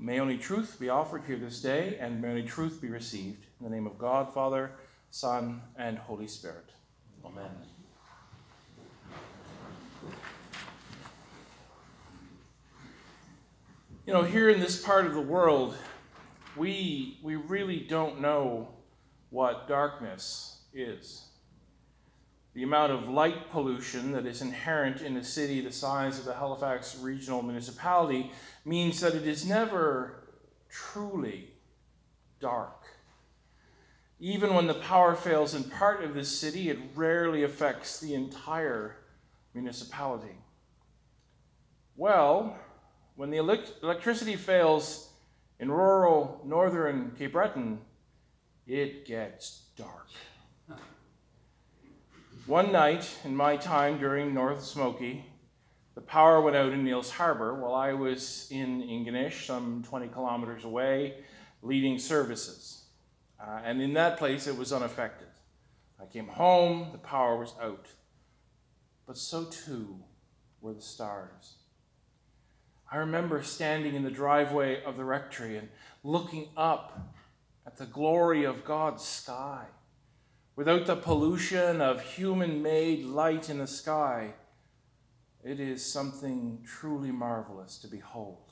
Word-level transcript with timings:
May 0.00 0.20
only 0.20 0.38
truth 0.38 0.78
be 0.78 0.88
offered 0.88 1.24
here 1.26 1.36
this 1.36 1.60
day, 1.60 1.96
and 2.00 2.22
may 2.22 2.28
only 2.28 2.44
truth 2.44 2.80
be 2.80 2.88
received. 2.88 3.46
In 3.58 3.68
the 3.68 3.74
name 3.74 3.86
of 3.86 3.98
God, 3.98 4.32
Father, 4.32 4.70
Son, 5.10 5.60
and 5.76 5.98
Holy 5.98 6.28
Spirit. 6.28 6.70
Amen. 7.24 7.50
You 14.06 14.12
know, 14.12 14.22
here 14.22 14.48
in 14.48 14.60
this 14.60 14.80
part 14.80 15.04
of 15.04 15.14
the 15.14 15.20
world, 15.20 15.76
we, 16.56 17.18
we 17.22 17.34
really 17.34 17.80
don't 17.80 18.20
know 18.20 18.68
what 19.30 19.66
darkness 19.66 20.60
is. 20.72 21.27
The 22.58 22.64
amount 22.64 22.90
of 22.90 23.08
light 23.08 23.52
pollution 23.52 24.10
that 24.10 24.26
is 24.26 24.42
inherent 24.42 25.00
in 25.00 25.16
a 25.16 25.22
city 25.22 25.60
the 25.60 25.70
size 25.70 26.18
of 26.18 26.24
the 26.24 26.34
Halifax 26.34 26.98
Regional 26.98 27.40
Municipality 27.40 28.32
means 28.64 29.00
that 29.00 29.14
it 29.14 29.28
is 29.28 29.46
never 29.46 30.24
truly 30.68 31.50
dark. 32.40 32.82
Even 34.18 34.54
when 34.54 34.66
the 34.66 34.74
power 34.74 35.14
fails 35.14 35.54
in 35.54 35.70
part 35.70 36.02
of 36.02 36.14
this 36.14 36.36
city, 36.36 36.68
it 36.68 36.80
rarely 36.96 37.44
affects 37.44 38.00
the 38.00 38.12
entire 38.14 38.96
municipality. 39.54 40.34
Well, 41.94 42.58
when 43.14 43.30
the 43.30 43.36
elect- 43.36 43.74
electricity 43.84 44.34
fails 44.34 45.12
in 45.60 45.70
rural 45.70 46.40
northern 46.44 47.12
Cape 47.16 47.34
Breton, 47.34 47.78
it 48.66 49.06
gets 49.06 49.66
dark. 49.76 50.08
One 52.48 52.72
night 52.72 53.06
in 53.24 53.36
my 53.36 53.58
time 53.58 53.98
during 53.98 54.32
North 54.32 54.64
Smoky, 54.64 55.26
the 55.94 56.00
power 56.00 56.40
went 56.40 56.56
out 56.56 56.72
in 56.72 56.82
Neils 56.82 57.10
Harbor 57.10 57.52
while 57.52 57.74
I 57.74 57.92
was 57.92 58.48
in 58.50 58.80
Ingonish, 58.80 59.44
some 59.44 59.84
20 59.86 60.08
kilometers 60.08 60.64
away, 60.64 61.16
leading 61.60 61.98
services. 61.98 62.84
Uh, 63.38 63.60
and 63.62 63.82
in 63.82 63.92
that 63.92 64.16
place, 64.16 64.46
it 64.46 64.56
was 64.56 64.72
unaffected. 64.72 65.28
I 66.00 66.06
came 66.06 66.26
home, 66.26 66.88
the 66.90 66.96
power 66.96 67.36
was 67.36 67.52
out. 67.60 67.88
But 69.06 69.18
so 69.18 69.44
too 69.44 69.96
were 70.62 70.72
the 70.72 70.80
stars. 70.80 71.56
I 72.90 72.96
remember 72.96 73.42
standing 73.42 73.94
in 73.94 74.04
the 74.04 74.10
driveway 74.10 74.82
of 74.84 74.96
the 74.96 75.04
rectory 75.04 75.58
and 75.58 75.68
looking 76.02 76.48
up 76.56 77.14
at 77.66 77.76
the 77.76 77.84
glory 77.84 78.44
of 78.44 78.64
God's 78.64 79.04
sky. 79.04 79.66
Without 80.58 80.86
the 80.86 80.96
pollution 80.96 81.80
of 81.80 82.02
human 82.02 82.60
made 82.60 83.04
light 83.04 83.48
in 83.48 83.58
the 83.58 83.66
sky, 83.68 84.34
it 85.44 85.60
is 85.60 85.86
something 85.86 86.58
truly 86.66 87.12
marvelous 87.12 87.78
to 87.78 87.86
behold. 87.86 88.50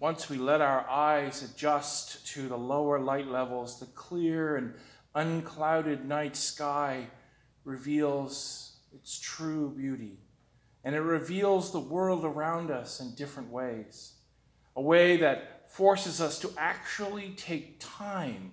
Once 0.00 0.28
we 0.28 0.36
let 0.36 0.60
our 0.60 0.90
eyes 0.90 1.44
adjust 1.44 2.26
to 2.26 2.48
the 2.48 2.58
lower 2.58 2.98
light 2.98 3.28
levels, 3.28 3.78
the 3.78 3.86
clear 3.94 4.56
and 4.56 4.74
unclouded 5.14 6.04
night 6.04 6.34
sky 6.34 7.06
reveals 7.62 8.78
its 8.92 9.20
true 9.20 9.70
beauty. 9.70 10.18
And 10.82 10.96
it 10.96 11.02
reveals 11.02 11.70
the 11.70 11.78
world 11.78 12.24
around 12.24 12.72
us 12.72 12.98
in 12.98 13.14
different 13.14 13.52
ways. 13.52 14.14
A 14.74 14.82
way 14.82 15.16
that 15.18 15.70
forces 15.70 16.20
us 16.20 16.40
to 16.40 16.50
actually 16.58 17.34
take 17.36 17.76
time 17.78 18.50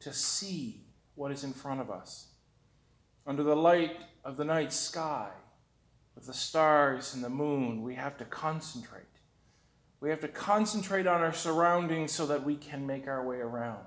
to 0.00 0.12
see 0.12 0.84
what 1.20 1.30
is 1.30 1.44
in 1.44 1.52
front 1.52 1.82
of 1.82 1.90
us. 1.90 2.28
Under 3.26 3.42
the 3.42 3.54
light 3.54 3.94
of 4.24 4.38
the 4.38 4.44
night 4.44 4.72
sky, 4.72 5.28
with 6.14 6.24
the 6.24 6.32
stars 6.32 7.12
and 7.12 7.22
the 7.22 7.28
moon, 7.28 7.82
we 7.82 7.94
have 7.94 8.16
to 8.16 8.24
concentrate. 8.24 9.04
We 10.00 10.08
have 10.08 10.20
to 10.20 10.28
concentrate 10.28 11.06
on 11.06 11.20
our 11.20 11.34
surroundings 11.34 12.10
so 12.10 12.24
that 12.28 12.42
we 12.42 12.56
can 12.56 12.86
make 12.86 13.06
our 13.06 13.22
way 13.22 13.36
around. 13.36 13.84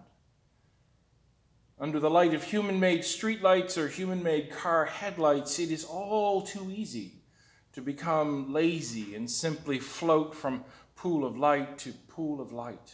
Under 1.79 1.99
the 1.99 2.11
light 2.11 2.35
of 2.35 2.43
human 2.43 2.79
made 2.79 2.99
streetlights 2.99 3.79
or 3.79 3.88
human 3.88 4.22
made 4.22 4.51
car 4.51 4.85
headlights, 4.85 5.57
it 5.57 5.72
is 5.72 5.83
all 5.83 6.43
too 6.43 6.69
easy 6.69 7.23
to 7.72 7.81
become 7.81 8.53
lazy 8.53 9.16
and 9.16 9.27
simply 9.27 9.79
float 9.79 10.35
from 10.35 10.66
pool 10.95 11.25
of 11.25 11.35
light 11.35 11.79
to 11.79 11.93
pool 12.07 12.39
of 12.39 12.51
light. 12.51 12.93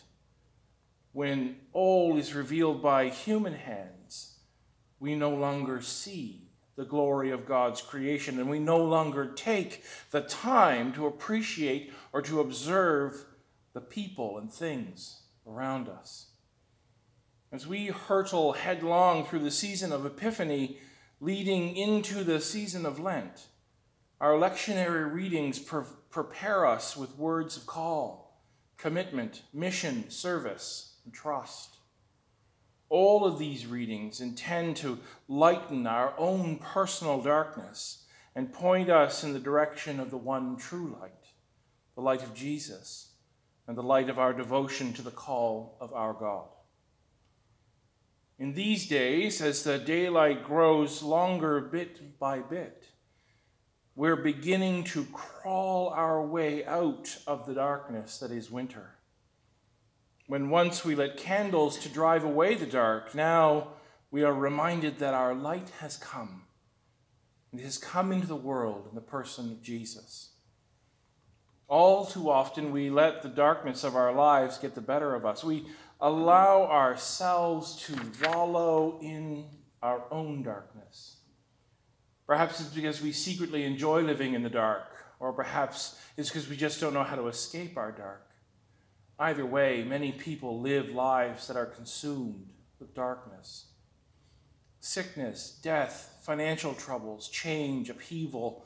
When 1.12 1.58
all 1.74 2.18
is 2.18 2.34
revealed 2.34 2.82
by 2.82 3.10
human 3.10 3.54
hands, 3.54 4.29
we 5.00 5.16
no 5.16 5.30
longer 5.30 5.82
see 5.82 6.50
the 6.76 6.86
glory 6.86 7.30
of 7.32 7.46
God's 7.46 7.82
creation, 7.82 8.40
and 8.40 8.50
we 8.50 8.60
no 8.60 8.78
longer 8.78 9.26
take 9.26 9.84
the 10.12 10.22
time 10.22 10.94
to 10.94 11.08
appreciate 11.08 11.92
or 12.14 12.22
to 12.22 12.40
observe 12.40 13.26
the 13.74 13.82
people 13.82 14.38
and 14.38 14.52
things 14.52 15.24
around 15.46 15.90
us. 15.90 16.28
As 17.52 17.68
we 17.68 17.88
hurtle 17.88 18.54
headlong 18.54 19.26
through 19.26 19.40
the 19.40 19.52
season 19.52 19.92
of 19.92 20.06
Epiphany, 20.06 20.78
leading 21.20 21.76
into 21.76 22.24
the 22.24 22.40
season 22.40 22.86
of 22.86 23.00
Lent, 23.00 23.48
our 24.22 24.34
lectionary 24.34 25.12
readings 25.12 25.60
pre- 25.60 25.84
prepare 26.10 26.66
us 26.66 26.96
with 26.96 27.18
words 27.18 27.58
of 27.58 27.66
call, 27.66 28.42
commitment, 28.78 29.42
mission, 29.54 30.10
service, 30.10 30.96
and 31.04 31.14
trust. 31.14 31.79
All 32.90 33.24
of 33.24 33.38
these 33.38 33.68
readings 33.68 34.20
intend 34.20 34.76
to 34.78 35.00
lighten 35.28 35.86
our 35.86 36.14
own 36.18 36.58
personal 36.58 37.22
darkness 37.22 38.06
and 38.36 38.52
point 38.52 38.90
us 38.90 39.24
in 39.24 39.34
the 39.34 39.40
direction 39.40 40.00
of 40.00 40.10
the 40.10 40.18
one 40.18 40.58
true 40.58 40.98
light, 41.00 41.12
the 41.96 42.02
light 42.02 42.24
of 42.24 42.34
Jesus, 42.34 43.10
and 43.68 43.78
the 43.78 43.84
light 43.84 44.10
of 44.10 44.18
our 44.18 44.34
devotion 44.34 44.94
to 44.94 45.04
the 45.04 45.12
call 45.12 45.78
of 45.80 45.94
our 45.94 46.14
God. 46.14 46.48
In 48.40 48.54
these 48.54 48.88
days, 48.88 49.42
as 49.42 49.64
the 49.64 49.78
daylight 49.78 50.46
grows 50.46 51.04
longer 51.04 51.60
bit 51.60 52.18
by 52.18 52.40
bit, 52.40 52.86
we're 53.96 54.16
beginning 54.16 54.86
to 54.86 55.06
crawl 55.12 55.90
our 55.90 56.26
way 56.26 56.66
out 56.66 57.18
of 57.28 57.46
the 57.46 57.54
darkness 57.54 58.18
that 58.20 58.32
is 58.32 58.50
winter. 58.50 58.96
When 60.30 60.52
once 60.52 60.86
we 60.86 60.94
lit 60.94 61.18
candles 61.18 61.80
to 61.80 61.90
drive 61.90 62.24
away 62.24 62.54
the 62.54 62.68
dark, 62.68 63.16
now 63.16 63.70
we 64.12 64.22
are 64.22 64.32
reminded 64.32 65.00
that 65.00 65.16
our 65.16 65.34
light 65.34 65.72
has 65.80 65.98
come. 65.98 66.44
It 67.52 67.62
has 67.62 67.80
come 67.80 68.12
into 68.12 68.28
the 68.28 68.36
world 68.36 68.86
in 68.88 68.94
the 68.94 69.02
person 69.02 69.52
of 69.52 69.64
Jesus. 69.64 70.34
All 71.68 72.06
too 72.06 72.30
often, 72.30 72.72
we 72.72 72.92
let 72.92 73.24
the 73.24 73.30
darkness 73.30 73.84
of 73.84 73.96
our 73.96 74.14
lives 74.14 74.60
get 74.60 74.76
the 74.76 74.82
better 74.82 75.16
of 75.16 75.26
us. 75.26 75.44
We 75.44 75.66
allow 76.00 76.68
ourselves 76.68 77.78
to 77.88 78.00
wallow 78.24 79.00
in 79.02 79.46
our 79.82 80.04
own 80.12 80.44
darkness. 80.44 81.22
Perhaps 82.28 82.62
it's 82.62 82.70
because 82.70 83.02
we 83.02 83.14
secretly 83.14 83.64
enjoy 83.64 84.02
living 84.02 84.36
in 84.36 84.44
the 84.44 84.50
dark, 84.52 84.94
or 85.20 85.34
perhaps 85.34 86.00
it's 86.18 86.30
because 86.30 86.48
we 86.48 86.56
just 86.56 86.80
don't 86.80 86.94
know 86.94 87.04
how 87.04 87.16
to 87.16 87.30
escape 87.30 87.78
our 87.78 87.92
dark. 87.92 88.29
Either 89.20 89.46
way, 89.46 89.84
many 89.84 90.14
people 90.14 90.62
live 90.62 90.90
lives 90.92 91.48
that 91.48 91.58
are 91.58 91.66
consumed 91.66 92.54
with 92.80 92.96
darkness. 92.96 93.66
Sickness, 94.80 95.60
death, 95.62 96.22
financial 96.24 96.74
troubles, 96.74 97.28
change, 97.28 97.90
upheaval, 97.90 98.66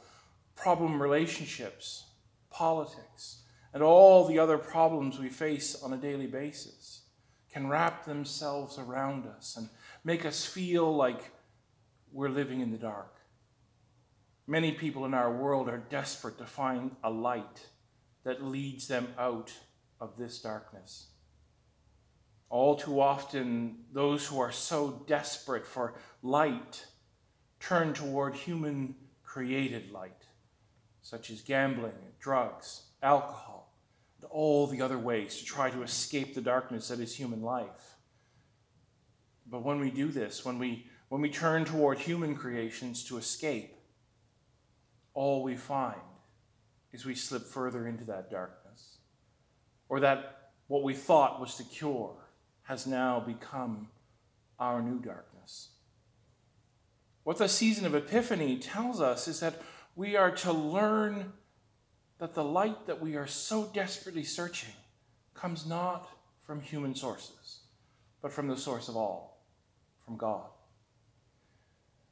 problem 0.55 1.01
relationships, 1.01 2.05
politics, 2.51 3.41
and 3.73 3.81
all 3.81 4.27
the 4.27 4.37
other 4.37 4.59
problems 4.59 5.17
we 5.17 5.29
face 5.29 5.81
on 5.81 5.91
a 5.91 5.97
daily 5.97 6.27
basis 6.27 7.01
can 7.51 7.67
wrap 7.67 8.05
themselves 8.05 8.77
around 8.77 9.25
us 9.25 9.57
and 9.57 9.69
make 10.03 10.23
us 10.23 10.45
feel 10.45 10.95
like 10.95 11.31
we're 12.11 12.29
living 12.29 12.61
in 12.61 12.71
the 12.71 12.77
dark. 12.77 13.15
Many 14.45 14.71
people 14.73 15.05
in 15.05 15.15
our 15.15 15.31
world 15.31 15.67
are 15.67 15.83
desperate 15.89 16.37
to 16.37 16.45
find 16.45 16.95
a 17.03 17.09
light 17.09 17.69
that 18.23 18.43
leads 18.43 18.87
them 18.87 19.07
out 19.17 19.51
of 20.03 20.17
this 20.17 20.39
darkness. 20.39 21.07
All 22.49 22.75
too 22.75 22.99
often, 22.99 23.85
those 23.93 24.27
who 24.27 24.39
are 24.39 24.51
so 24.51 25.01
desperate 25.07 25.65
for 25.65 25.95
light 26.21 26.85
turn 27.61 27.93
toward 27.93 28.35
human 28.35 28.95
created 29.23 29.91
light, 29.91 30.25
such 31.01 31.29
as 31.31 31.41
gambling, 31.41 31.93
drugs, 32.19 32.83
alcohol, 33.01 33.73
and 34.17 34.29
all 34.29 34.67
the 34.67 34.81
other 34.81 34.99
ways 34.99 35.37
to 35.37 35.45
try 35.45 35.69
to 35.69 35.81
escape 35.81 36.35
the 36.35 36.41
darkness 36.41 36.89
that 36.89 36.99
is 36.99 37.15
human 37.15 37.41
life. 37.41 37.95
But 39.49 39.63
when 39.63 39.79
we 39.79 39.89
do 39.89 40.09
this, 40.09 40.43
when 40.43 40.59
we, 40.59 40.87
when 41.07 41.21
we 41.21 41.29
turn 41.29 41.63
toward 41.63 41.97
human 41.97 42.35
creations 42.35 43.05
to 43.05 43.17
escape, 43.17 43.73
all 45.13 45.43
we 45.43 45.55
find 45.55 46.01
is 46.91 47.05
we 47.05 47.15
slip 47.15 47.43
further 47.43 47.87
into 47.87 48.03
that 48.05 48.29
darkness 48.29 48.62
or 49.89 49.99
that 49.99 50.49
what 50.67 50.83
we 50.83 50.93
thought 50.93 51.39
was 51.39 51.57
the 51.57 51.63
cure 51.63 52.15
has 52.63 52.87
now 52.87 53.19
become 53.19 53.87
our 54.59 54.81
new 54.81 54.99
darkness. 54.99 55.69
What 57.23 57.37
the 57.37 57.47
season 57.47 57.85
of 57.85 57.95
Epiphany 57.95 58.57
tells 58.57 58.99
us 58.99 59.27
is 59.27 59.39
that 59.39 59.61
we 59.95 60.15
are 60.15 60.31
to 60.31 60.51
learn 60.51 61.33
that 62.19 62.33
the 62.33 62.43
light 62.43 62.87
that 62.87 63.01
we 63.01 63.15
are 63.15 63.27
so 63.27 63.69
desperately 63.73 64.23
searching 64.23 64.73
comes 65.33 65.65
not 65.65 66.09
from 66.41 66.61
human 66.61 66.95
sources, 66.95 67.59
but 68.21 68.31
from 68.31 68.47
the 68.47 68.57
source 68.57 68.87
of 68.87 68.95
all, 68.97 69.43
from 70.05 70.17
God. 70.17 70.45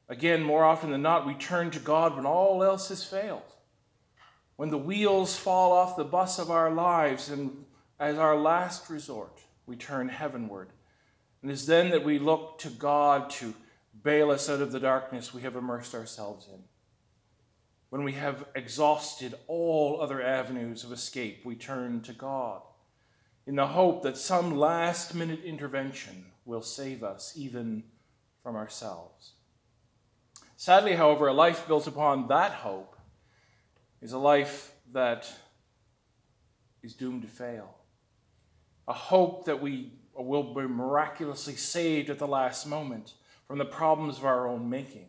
Again, 0.08 0.42
more 0.42 0.64
often 0.64 0.90
than 0.90 1.02
not, 1.02 1.26
we 1.26 1.34
turn 1.34 1.70
to 1.70 1.78
God 1.78 2.16
when 2.16 2.26
all 2.26 2.62
else 2.62 2.88
has 2.88 3.04
failed. 3.04 3.42
When 4.62 4.70
the 4.70 4.78
wheels 4.78 5.36
fall 5.36 5.72
off 5.72 5.96
the 5.96 6.04
bus 6.04 6.38
of 6.38 6.48
our 6.48 6.70
lives, 6.70 7.30
and 7.30 7.64
as 7.98 8.16
our 8.16 8.36
last 8.36 8.88
resort, 8.88 9.40
we 9.66 9.74
turn 9.74 10.08
heavenward. 10.08 10.68
And 11.42 11.50
it 11.50 11.54
is 11.54 11.66
then 11.66 11.90
that 11.90 12.04
we 12.04 12.20
look 12.20 12.60
to 12.60 12.68
God 12.68 13.28
to 13.30 13.54
bail 14.04 14.30
us 14.30 14.48
out 14.48 14.60
of 14.60 14.70
the 14.70 14.78
darkness 14.78 15.34
we 15.34 15.42
have 15.42 15.56
immersed 15.56 15.96
ourselves 15.96 16.46
in. 16.46 16.60
When 17.90 18.04
we 18.04 18.12
have 18.12 18.44
exhausted 18.54 19.34
all 19.48 20.00
other 20.00 20.22
avenues 20.22 20.84
of 20.84 20.92
escape, 20.92 21.44
we 21.44 21.56
turn 21.56 22.00
to 22.02 22.12
God 22.12 22.62
in 23.48 23.56
the 23.56 23.66
hope 23.66 24.04
that 24.04 24.16
some 24.16 24.56
last 24.56 25.12
minute 25.12 25.42
intervention 25.42 26.26
will 26.44 26.62
save 26.62 27.02
us 27.02 27.32
even 27.34 27.82
from 28.44 28.54
ourselves. 28.54 29.32
Sadly, 30.56 30.94
however, 30.94 31.26
a 31.26 31.32
life 31.32 31.66
built 31.66 31.88
upon 31.88 32.28
that 32.28 32.52
hope 32.52 32.91
is 34.02 34.12
a 34.12 34.18
life 34.18 34.72
that 34.92 35.32
is 36.82 36.94
doomed 36.94 37.22
to 37.22 37.28
fail. 37.28 37.76
A 38.88 38.92
hope 38.92 39.46
that 39.46 39.62
we 39.62 39.92
will 40.14 40.52
be 40.54 40.66
miraculously 40.66 41.54
saved 41.54 42.10
at 42.10 42.18
the 42.18 42.26
last 42.26 42.66
moment 42.66 43.14
from 43.46 43.58
the 43.58 43.64
problems 43.64 44.18
of 44.18 44.24
our 44.24 44.48
own 44.48 44.68
making 44.68 45.06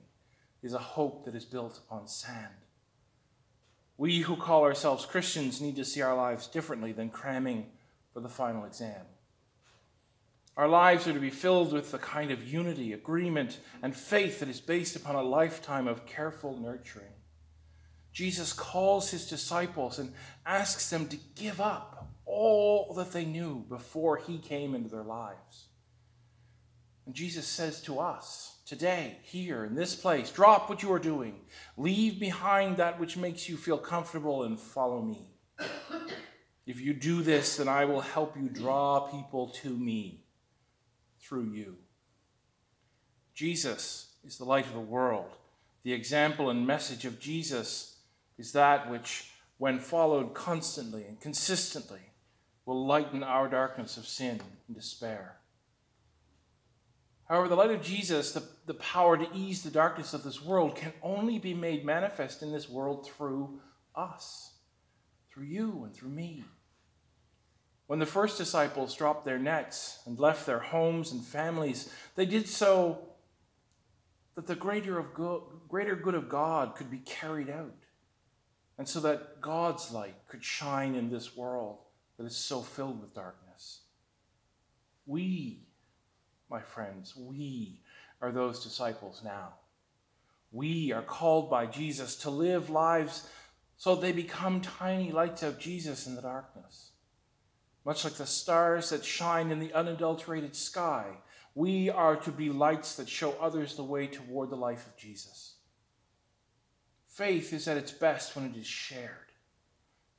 is 0.62 0.74
a 0.74 0.80
hope 0.80 1.26
that 1.26 1.36
is 1.36 1.44
built 1.44 1.80
upon 1.80 2.08
sand. 2.08 2.54
We 3.98 4.20
who 4.20 4.36
call 4.36 4.64
ourselves 4.64 5.06
Christians 5.06 5.60
need 5.60 5.76
to 5.76 5.86
see 5.86 6.02
our 6.02 6.16
lives 6.16 6.48
differently 6.48 6.92
than 6.94 7.10
cramming 7.10 7.66
for 8.14 8.20
the 8.20 8.30
final 8.30 8.66
exam. 8.66 9.02
Our 10.56 10.68
lives 10.68 11.08
are 11.08 11.14
to 11.14 11.20
be 11.20 11.32
filled 11.32 11.74
with 11.74 11.92
the 11.92 11.98
kind 11.98 12.30
of 12.30 12.48
unity, 12.48 12.94
agreement, 12.94 13.60
and 13.82 13.96
faith 13.96 14.40
that 14.40 14.50
is 14.50 14.62
based 14.62 14.96
upon 14.96 15.16
a 15.16 15.24
lifetime 15.24 15.88
of 15.88 16.06
careful 16.06 16.56
nurturing. 16.58 17.08
Jesus 18.14 18.54
calls 18.54 19.10
his 19.10 19.28
disciples 19.28 20.00
and 20.00 20.14
asks 20.46 20.90
them 20.90 21.08
to 21.08 21.18
give 21.36 21.60
up 21.60 22.08
all 22.26 22.94
that 22.94 23.12
they 23.12 23.26
knew 23.26 23.66
before 23.68 24.18
he 24.18 24.38
came 24.38 24.76
into 24.76 24.90
their 24.90 25.04
lives. 25.04 25.66
And 27.06 27.14
Jesus 27.16 27.48
says 27.48 27.82
to 27.82 28.00
us 28.00 28.58
today, 28.66 29.18
here 29.24 29.66
in 29.66 29.76
this 29.76 29.96
place, 29.96 30.32
drop 30.32 30.70
what 30.70 30.84
you 30.84 30.94
are 30.94 31.00
doing, 31.00 31.42
leave 31.76 32.20
behind 32.20 32.78
that 32.78 33.00
which 33.00 33.18
makes 33.18 33.50
you 33.50 33.58
feel 33.58 33.78
comfortable, 33.78 34.44
and 34.44 34.60
follow 34.60 35.02
me. 35.02 35.28
If 36.66 36.80
you 36.80 36.94
do 36.94 37.24
this, 37.24 37.58
then 37.58 37.68
I 37.68 37.84
will 37.86 38.00
help 38.00 38.38
you 38.38 38.48
draw 38.48 39.02
people 39.02 39.50
to 39.64 39.70
me 39.70 40.24
through 41.20 41.52
you. 41.52 41.78
Jesus 43.34 44.14
is 44.24 44.38
the 44.38 44.46
light 44.46 44.68
of 44.68 44.74
the 44.74 44.80
world. 44.80 45.32
The 45.84 45.92
example 45.92 46.50
and 46.50 46.66
message 46.66 47.04
of 47.04 47.20
Jesus 47.20 47.93
is 48.38 48.52
that 48.54 48.90
which, 48.90 49.32
when 49.58 49.80
followed 49.80 50.34
constantly 50.34 51.06
and 51.06 51.20
consistently, 51.20 52.12
will 52.66 52.86
lighten 52.86 53.24
our 53.24 53.48
darkness 53.48 53.98
of 53.98 54.06
sin 54.06 54.42
and 54.68 54.76
despair. 54.76 55.38
However, 57.28 57.48
the 57.48 57.56
light 57.56 57.72
of 57.72 57.82
Jesus, 57.82 58.32
the, 58.32 58.44
the 58.66 58.74
power 58.76 59.18
to 59.18 59.28
ease 59.34 59.64
the 59.64 59.72
darkness 59.72 60.14
of 60.14 60.24
this 60.24 60.42
world, 60.42 60.76
can 60.76 60.94
only 61.02 61.40
be 61.40 61.54
made 61.54 61.86
manifest 61.86 62.42
in 62.42 62.52
this 62.52 62.70
world 62.70 63.08
through 63.08 63.60
us 63.96 64.54
through 65.34 65.46
you 65.46 65.82
and 65.84 65.94
through 65.94 66.10
me. 66.10 66.44
When 67.88 68.00
the 68.00 68.06
first 68.06 68.38
disciples 68.38 68.96
dropped 68.96 69.26
their 69.26 69.40
nets 69.40 70.00
and 70.06 70.20
left 70.20 70.46
their 70.46 70.60
homes 70.60 71.12
and 71.12 71.24
families, 71.24 71.92
they 72.16 72.26
did 72.26 72.48
so 72.48 73.00
that 74.36 74.48
the 74.48 74.56
greater, 74.56 74.98
of 74.98 75.14
good, 75.14 75.42
greater 75.68 75.96
good 75.96 76.16
of 76.16 76.30
God 76.30 76.76
could 76.76 76.90
be 76.90 77.00
carried 77.00 77.50
out, 77.50 77.74
and 78.84 78.90
so 78.90 79.00
that 79.00 79.40
God's 79.40 79.94
light 79.94 80.28
could 80.28 80.44
shine 80.44 80.94
in 80.94 81.10
this 81.10 81.38
world 81.38 81.78
that 82.18 82.26
is 82.26 82.36
so 82.36 82.60
filled 82.60 83.00
with 83.00 83.16
darkness. 83.16 83.80
We, 85.06 85.68
my 86.52 86.60
friends, 86.60 87.16
we 87.16 87.80
are 88.22 88.34
those 88.34 88.62
disciples 88.62 89.22
now. 89.24 89.54
We 90.52 90.92
are 90.92 91.02
called 91.02 91.50
by 91.50 91.66
Jesus 91.66 92.18
to 92.18 92.30
live 92.30 92.70
lives 92.70 93.26
so 93.78 93.96
they 93.96 94.12
become 94.12 94.60
tiny 94.60 95.14
lights 95.14 95.44
of 95.44 95.60
Jesus 95.60 96.06
in 96.06 96.16
the 96.16 96.22
darkness. 96.22 96.90
Much 97.86 98.04
like 98.04 98.16
the 98.16 98.26
stars 98.26 98.90
that 98.90 99.06
shine 99.06 99.50
in 99.50 99.60
the 99.60 99.72
unadulterated 99.72 100.58
sky, 100.58 101.06
we 101.56 101.90
are 101.90 102.18
to 102.18 102.32
be 102.34 102.50
lights 102.50 102.96
that 102.96 103.08
show 103.08 103.32
others 103.40 103.78
the 103.78 103.84
way 103.86 104.08
toward 104.08 104.50
the 104.50 104.58
life 104.58 104.86
of 104.86 104.98
Jesus. 104.98 105.53
Faith 107.14 107.54
is 107.54 107.68
at 107.68 107.78
its 107.78 107.92
best 107.92 108.36
when 108.36 108.44
it 108.44 108.58
is 108.58 108.66
shared. 108.66 109.32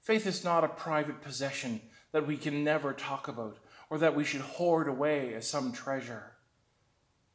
Faith 0.00 0.28
is 0.28 0.44
not 0.44 0.62
a 0.62 0.68
private 0.68 1.20
possession 1.20 1.80
that 2.12 2.24
we 2.24 2.36
can 2.36 2.62
never 2.62 2.92
talk 2.92 3.26
about 3.26 3.58
or 3.90 3.98
that 3.98 4.14
we 4.14 4.22
should 4.22 4.40
hoard 4.40 4.86
away 4.86 5.34
as 5.34 5.44
some 5.44 5.72
treasure. 5.72 6.36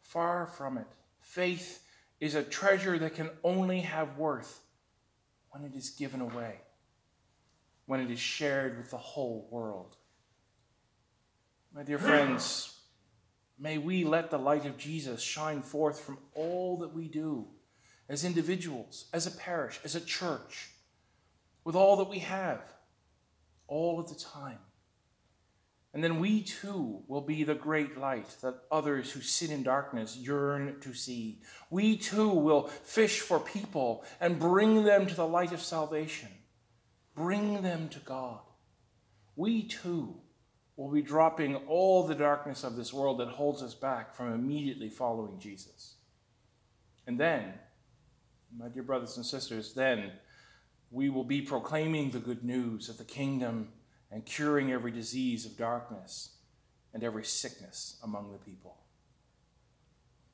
Far 0.01 0.47
from 0.47 0.77
it. 0.77 0.88
Faith 1.19 1.83
is 2.21 2.35
a 2.35 2.44
treasure 2.44 2.97
that 3.00 3.15
can 3.15 3.29
only 3.44 3.81
have 3.81 4.17
worth 4.17 4.61
when 5.50 5.65
it 5.65 5.75
is 5.75 5.89
given 5.89 6.21
away, 6.21 6.62
when 7.85 8.00
it 8.00 8.09
is 8.09 8.19
shared 8.19 8.77
with 8.77 8.91
the 8.91 8.97
whole 8.97 9.50
world. 9.51 9.97
My 11.75 11.83
dear 11.83 12.00
friends, 12.00 12.79
may 13.59 13.77
we 13.77 14.05
let 14.05 14.31
the 14.31 14.39
light 14.39 14.65
of 14.65 14.77
Jesus 14.77 15.21
shine 15.21 15.63
forth 15.63 16.00
from 16.00 16.17
all 16.33 16.77
that 16.77 16.94
we 16.94 17.09
do 17.09 17.50
as 18.09 18.25
individuals, 18.25 19.06
as 19.13 19.27
a 19.27 19.31
parish, 19.31 19.79
as 19.83 19.95
a 19.95 20.01
church, 20.01 20.71
with 21.63 21.75
all 21.75 21.97
that 21.97 22.09
we 22.09 22.19
have, 22.19 22.61
all 23.67 24.00
of 24.00 24.09
the 24.09 24.15
time. 24.15 24.57
And 25.94 26.03
then 26.03 26.19
we 26.19 26.41
too 26.41 27.01
will 27.07 27.21
be 27.21 27.44
the 27.44 27.56
great 27.56 27.97
light 27.97 28.27
that 28.41 28.61
others 28.71 29.11
who 29.11 29.21
sit 29.21 29.50
in 29.50 29.63
darkness 29.63 30.17
yearn 30.17 30.79
to 30.81 30.94
see. 30.94 31.41
We 31.69 31.97
too 31.97 32.29
will 32.29 32.67
fish 32.67 33.21
for 33.21 33.39
people 33.39 34.03
and 34.19 34.39
bring 34.39 34.83
them 34.83 35.07
to 35.07 35.15
the 35.15 35.27
light 35.27 35.51
of 35.51 35.62
salvation, 35.62 36.29
bring 37.15 37.62
them 37.63 37.89
to 37.89 38.00
God. 38.00 38.41
We 39.35 39.63
too 39.63 40.15
will 40.75 40.91
be 40.91 41.01
dropping 41.01 41.55
all 41.67 42.05
the 42.05 42.15
darkness 42.15 42.63
of 42.63 42.75
this 42.75 42.93
world 42.93 43.19
that 43.19 43.27
holds 43.27 43.63
us 43.63 43.74
back 43.74 44.15
from 44.15 44.34
immediately 44.34 44.89
following 44.89 45.39
Jesus. 45.39 45.95
And 47.07 47.19
then, 47.19 47.53
my 48.58 48.68
dear 48.68 48.84
brothers 48.84 49.18
and 49.18 49.25
sisters, 49.25 49.74
then 49.74 50.12
we 50.91 51.10
will 51.10 51.24
be 51.24 51.41
proclaiming 51.41 52.12
the 52.12 52.20
good 52.20 52.44
news 52.44 52.89
of 52.89 52.98
the 52.98 53.03
kingdom 53.03 53.70
and 54.12 54.25
curing 54.25 54.72
every 54.72 54.91
disease 54.91 55.46
of 55.46 55.56
darkness 55.58 56.32
and 56.94 57.03
every 57.03 57.24
sickness 57.24 57.98
among 58.03 58.32
the 58.32 58.39
people. 58.39 58.77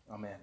Amen. 0.09 0.37